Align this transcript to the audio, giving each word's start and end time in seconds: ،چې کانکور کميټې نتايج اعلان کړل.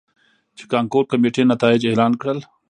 ،چې 0.57 0.63
کانکور 0.73 1.03
کميټې 1.11 1.43
نتايج 1.51 1.81
اعلان 1.87 2.13
کړل. 2.21 2.39